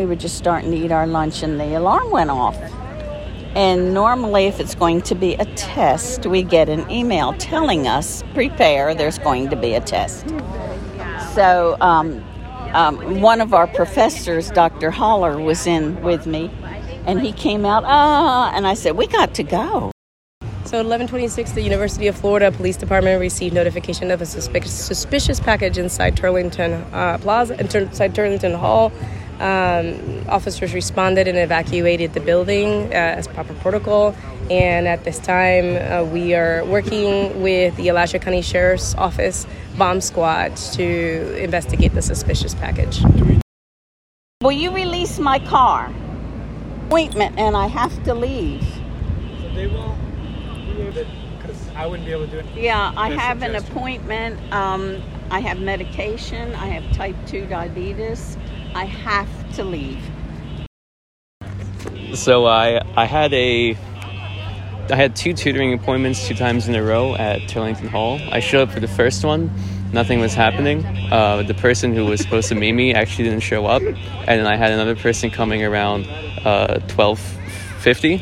we 0.00 0.06
were 0.06 0.16
just 0.16 0.38
starting 0.38 0.70
to 0.70 0.76
eat 0.76 0.92
our 0.92 1.06
lunch, 1.06 1.42
and 1.42 1.60
the 1.60 1.74
alarm 1.74 2.10
went 2.10 2.30
off. 2.30 2.56
And 3.54 3.92
normally, 3.92 4.46
if 4.46 4.58
it's 4.58 4.74
going 4.74 5.02
to 5.02 5.14
be 5.14 5.34
a 5.34 5.44
test, 5.56 6.24
we 6.24 6.42
get 6.42 6.68
an 6.70 6.90
email 6.90 7.34
telling 7.34 7.86
us, 7.86 8.22
prepare, 8.32 8.94
there's 8.94 9.18
going 9.18 9.50
to 9.50 9.56
be 9.56 9.74
a 9.74 9.80
test. 9.80 10.26
So, 11.34 11.76
um, 11.80 12.24
um, 12.72 13.20
one 13.20 13.40
of 13.40 13.52
our 13.52 13.66
professors, 13.66 14.50
Dr. 14.50 14.90
Holler, 14.90 15.38
was 15.38 15.66
in 15.66 16.00
with 16.02 16.26
me, 16.26 16.50
and 17.06 17.20
he 17.20 17.32
came 17.32 17.66
out, 17.66 17.84
ah, 17.84 18.50
and 18.54 18.66
I 18.66 18.74
said, 18.74 18.96
We 18.96 19.06
got 19.06 19.34
to 19.34 19.42
go. 19.42 19.92
So, 20.64 20.78
at 20.78 20.86
1126, 20.86 21.52
the 21.52 21.62
University 21.62 22.06
of 22.06 22.16
Florida 22.16 22.52
Police 22.52 22.76
Department 22.76 23.20
received 23.20 23.54
notification 23.54 24.10
of 24.12 24.22
a 24.22 24.26
suspicious, 24.26 25.40
package 25.40 25.76
inside 25.76 26.16
Turlington 26.16 26.90
uh, 26.92 27.18
Plaza, 27.18 27.58
inside 27.58 28.14
Turlington 28.14 28.56
Hall. 28.56 28.92
Um, 29.40 30.28
officers 30.28 30.74
responded 30.74 31.26
and 31.26 31.38
evacuated 31.38 32.12
the 32.12 32.20
building 32.20 32.84
uh, 32.92 33.18
as 33.18 33.26
proper 33.26 33.54
protocol. 33.54 34.14
And 34.50 34.86
at 34.86 35.04
this 35.04 35.18
time, 35.18 35.76
uh, 35.76 36.04
we 36.04 36.34
are 36.34 36.64
working 36.66 37.42
with 37.42 37.74
the 37.76 37.88
Alachua 37.88 38.20
County 38.20 38.42
Sheriff's 38.42 38.94
Office 38.96 39.46
bomb 39.78 40.02
squad 40.02 40.56
to 40.74 41.42
investigate 41.42 41.94
the 41.94 42.02
suspicious 42.02 42.54
package. 42.54 43.00
Will 44.42 44.52
you 44.52 44.70
release 44.72 45.18
my 45.18 45.38
car? 45.38 45.90
Appointment, 46.86 47.38
and 47.38 47.56
I 47.56 47.66
have 47.68 48.04
to 48.04 48.14
leave. 48.14 48.62
So 49.40 49.54
they 49.54 49.68
won't 49.68 49.98
because 51.38 51.68
I 51.76 51.86
wouldn't 51.86 52.06
be 52.06 52.12
able 52.12 52.26
to 52.26 52.30
do 52.30 52.38
it. 52.38 52.46
Yeah, 52.56 52.92
I 52.96 53.10
That's 53.10 53.22
have 53.22 53.42
an 53.42 53.54
appointment. 53.54 54.52
Um, 54.52 55.02
I 55.30 55.38
have 55.40 55.60
medication. 55.60 56.54
I 56.56 56.66
have 56.66 56.96
type 56.96 57.16
2 57.26 57.46
diabetes. 57.46 58.36
I 58.74 58.84
have 58.84 59.28
to 59.54 59.64
leave. 59.64 60.02
So 62.14 62.46
I 62.46 62.80
I 62.96 63.04
had 63.04 63.32
a 63.32 63.76
I 64.90 64.96
had 64.96 65.14
two 65.14 65.32
tutoring 65.32 65.72
appointments 65.72 66.26
two 66.26 66.34
times 66.34 66.66
in 66.66 66.74
a 66.74 66.82
row 66.82 67.14
at 67.14 67.42
Turlington 67.42 67.88
Hall. 67.88 68.20
I 68.32 68.40
showed 68.40 68.68
up 68.68 68.74
for 68.74 68.80
the 68.80 68.88
first 68.88 69.24
one, 69.24 69.50
nothing 69.92 70.18
was 70.18 70.34
happening. 70.34 70.84
Uh, 71.12 71.44
the 71.44 71.54
person 71.54 71.94
who 71.94 72.06
was 72.06 72.20
supposed 72.20 72.48
to 72.48 72.56
meet 72.56 72.72
me 72.72 72.92
actually 72.92 73.24
didn't 73.24 73.44
show 73.44 73.66
up, 73.66 73.82
and 73.82 73.96
then 74.26 74.46
I 74.46 74.56
had 74.56 74.72
another 74.72 74.96
person 74.96 75.30
coming 75.30 75.64
around 75.64 76.06
uh, 76.44 76.80
twelve 76.88 77.20
fifty. 77.78 78.20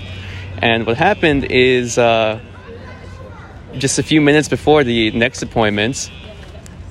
And 0.61 0.87
what 0.87 0.99
happened 0.99 1.47
is 1.51 1.97
uh, 1.97 2.41
just 3.75 3.99
a 3.99 4.03
few 4.03 4.21
minutes 4.21 4.49
before 4.49 4.85
the 4.85 5.11
next 5.13 5.43
appointment, 5.43 6.11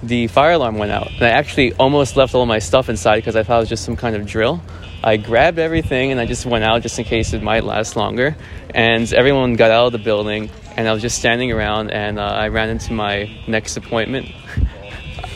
the 0.03 0.27
fire 0.27 0.53
alarm 0.53 0.77
went 0.77 0.91
out. 0.91 1.11
And 1.11 1.23
I 1.23 1.29
actually 1.29 1.73
almost 1.73 2.15
left 2.15 2.35
all 2.35 2.45
my 2.45 2.59
stuff 2.59 2.89
inside 2.89 3.17
because 3.17 3.35
I 3.35 3.43
thought 3.43 3.57
it 3.57 3.61
was 3.61 3.69
just 3.69 3.85
some 3.85 3.95
kind 3.95 4.15
of 4.15 4.25
drill. 4.25 4.61
I 5.03 5.17
grabbed 5.17 5.59
everything 5.59 6.11
and 6.11 6.19
I 6.19 6.25
just 6.25 6.45
went 6.45 6.63
out 6.63 6.81
just 6.81 6.97
in 6.97 7.05
case 7.05 7.33
it 7.33 7.41
might 7.43 7.63
last 7.63 7.95
longer. 7.95 8.35
And 8.73 9.11
everyone 9.13 9.55
got 9.55 9.71
out 9.71 9.87
of 9.87 9.91
the 9.91 9.99
building, 9.99 10.49
and 10.75 10.87
I 10.87 10.93
was 10.93 11.01
just 11.01 11.17
standing 11.17 11.51
around, 11.51 11.89
and 11.89 12.19
uh, 12.19 12.23
I 12.23 12.49
ran 12.49 12.69
into 12.69 12.93
my 12.93 13.35
next 13.47 13.77
appointment 13.77 14.27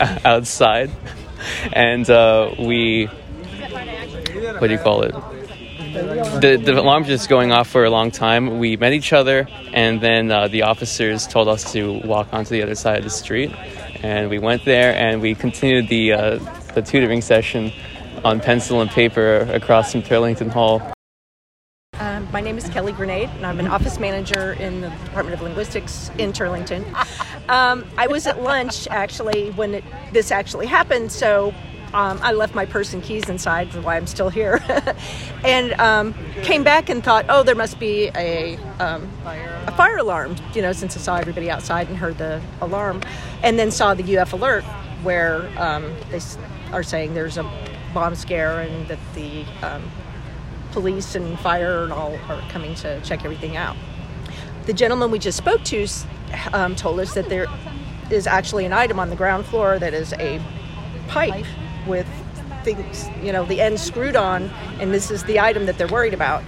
outside. 0.24 0.90
And 1.72 2.08
uh, 2.08 2.54
we, 2.56 3.06
what 3.06 4.68
do 4.68 4.72
you 4.72 4.78
call 4.78 5.02
it? 5.02 5.12
The, 5.92 6.60
the 6.62 6.80
alarm 6.80 7.04
just 7.04 7.28
going 7.28 7.52
off 7.52 7.68
for 7.68 7.84
a 7.84 7.90
long 7.90 8.10
time. 8.10 8.58
We 8.58 8.76
met 8.76 8.92
each 8.92 9.12
other, 9.12 9.46
and 9.72 10.00
then 10.00 10.30
uh, 10.30 10.48
the 10.48 10.62
officers 10.62 11.26
told 11.26 11.48
us 11.48 11.72
to 11.72 12.00
walk 12.04 12.32
onto 12.32 12.50
the 12.50 12.62
other 12.62 12.74
side 12.74 12.98
of 12.98 13.04
the 13.04 13.10
street. 13.10 13.52
And 14.02 14.30
we 14.30 14.38
went 14.38 14.64
there, 14.64 14.94
and 14.94 15.20
we 15.20 15.34
continued 15.34 15.88
the 15.88 16.12
uh, 16.12 16.38
the 16.74 16.82
tutoring 16.82 17.20
session 17.20 17.72
on 18.24 18.40
pencil 18.40 18.80
and 18.80 18.90
paper 18.90 19.38
across 19.52 19.92
from 19.92 20.02
Turlington 20.02 20.50
Hall. 20.50 20.80
Um, 21.98 22.26
my 22.32 22.40
name 22.40 22.56
is 22.56 22.68
Kelly 22.70 22.92
Grenade, 22.92 23.28
and 23.36 23.44
I'm 23.44 23.60
an 23.60 23.68
office 23.68 23.98
manager 23.98 24.54
in 24.54 24.80
the 24.80 24.88
Department 25.04 25.34
of 25.34 25.42
Linguistics 25.42 26.10
in 26.18 26.32
Turlington. 26.32 26.84
Um, 27.48 27.84
I 27.98 28.06
was 28.06 28.28
at 28.28 28.40
lunch 28.40 28.86
actually 28.88 29.50
when 29.50 29.74
it, 29.74 29.84
this 30.12 30.30
actually 30.30 30.66
happened, 30.66 31.10
so 31.10 31.52
um, 31.94 32.18
I 32.22 32.32
left 32.32 32.54
my 32.54 32.64
purse 32.64 32.94
and 32.94 33.02
keys 33.02 33.28
inside, 33.28 33.74
why 33.84 33.96
I'm 33.96 34.06
still 34.06 34.30
here, 34.30 34.64
and 35.44 35.72
um, 35.74 36.14
came 36.42 36.64
back 36.64 36.88
and 36.88 37.04
thought, 37.04 37.26
oh, 37.28 37.42
there 37.42 37.54
must 37.54 37.78
be 37.78 38.10
a 38.14 38.56
um, 38.78 39.08
a 39.24 39.72
fire 39.76 39.98
alarm, 39.98 40.36
you 40.54 40.62
know, 40.62 40.72
since 40.72 40.96
I 40.96 41.00
saw 41.00 41.16
everybody 41.16 41.50
outside 41.50 41.88
and 41.88 41.96
heard 41.96 42.18
the 42.18 42.40
alarm, 42.60 43.02
and 43.42 43.58
then 43.58 43.70
saw 43.70 43.94
the 43.94 44.18
UF 44.18 44.32
alert 44.32 44.64
where 45.02 45.48
um, 45.58 45.94
they 46.10 46.20
are 46.72 46.82
saying 46.82 47.14
there's 47.14 47.36
a 47.36 47.42
bomb 47.92 48.14
scare 48.14 48.60
and 48.60 48.88
that 48.88 48.98
the 49.14 49.44
um, 49.62 49.82
police 50.70 51.14
and 51.14 51.38
fire 51.40 51.84
and 51.84 51.92
all 51.92 52.16
are 52.28 52.40
coming 52.48 52.74
to 52.76 53.00
check 53.02 53.24
everything 53.24 53.56
out. 53.56 53.76
The 54.66 54.72
gentleman 54.72 55.10
we 55.10 55.18
just 55.18 55.36
spoke 55.36 55.62
to 55.64 55.86
um, 56.52 56.74
told 56.74 57.00
us 57.00 57.14
that 57.14 57.28
there 57.28 57.46
is 58.10 58.26
actually 58.26 58.64
an 58.64 58.72
item 58.72 58.98
on 58.98 59.10
the 59.10 59.16
ground 59.16 59.44
floor 59.44 59.78
that 59.78 59.92
is 59.92 60.12
a 60.14 60.40
pipe 61.08 61.44
with 61.86 62.06
things, 62.64 63.08
you 63.22 63.32
know, 63.32 63.44
the 63.44 63.60
end 63.60 63.80
screwed 63.80 64.16
on, 64.16 64.44
and 64.80 64.92
this 64.92 65.10
is 65.10 65.24
the 65.24 65.40
item 65.40 65.66
that 65.66 65.78
they're 65.78 65.88
worried 65.88 66.14
about. 66.14 66.42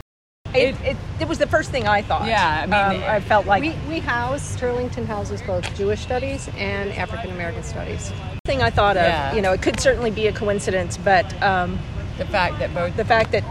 It, 0.55 0.81
it, 0.83 0.97
it 1.21 1.27
was 1.27 1.39
the 1.39 1.49
first 1.49 1.73
thing 1.73 1.89
I 1.89 2.01
thought. 2.03 2.29
Yeah, 2.29 2.61
I 2.63 2.67
mean, 2.93 3.03
Um, 3.03 3.11
I 3.11 3.19
felt 3.19 3.45
like 3.47 3.61
we, 3.61 3.75
we 3.89 3.99
house 3.99 4.57
Turlington 4.57 5.05
houses 5.05 5.43
both 5.43 5.65
Jewish 5.77 6.01
studies 6.01 6.49
and 6.57 6.93
African 6.93 7.33
American 7.33 7.65
studies. 7.65 8.13
thing 8.45 8.63
I 8.63 8.71
thought 8.71 8.97
of. 8.97 9.03
Yeah. 9.03 9.35
You 9.35 9.43
know, 9.43 9.53
it 9.53 9.63
could 9.63 9.81
certainly 9.81 10.13
be 10.13 10.29
a 10.29 10.33
coincidence, 10.33 10.97
but 10.97 11.27
um, 11.43 11.77
The 12.19 12.27
fact 12.27 12.61
that 12.61 12.73
both 12.73 12.97
the 12.97 13.05
fact 13.05 13.33
that 13.33 13.43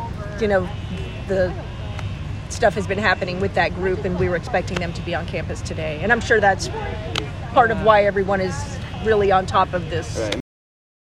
you 0.41 0.47
know 0.47 0.69
the 1.27 1.53
stuff 2.47 2.73
has 2.75 2.87
been 2.87 2.97
happening 2.99 3.41
with 3.41 3.53
that 3.55 3.73
group 3.75 4.05
and 4.05 4.17
we 4.17 4.29
were 4.29 4.35
expecting 4.37 4.77
them 4.79 4.93
to 4.93 5.01
be 5.01 5.13
on 5.15 5.25
campus 5.25 5.59
today 5.61 5.99
and 6.03 6.11
i'm 6.11 6.21
sure 6.21 6.39
that's 6.39 6.69
part 7.53 7.71
of 7.71 7.81
why 7.83 8.05
everyone 8.05 8.39
is 8.39 8.77
really 9.03 9.31
on 9.31 9.45
top 9.45 9.73
of 9.73 9.89
this 9.89 10.29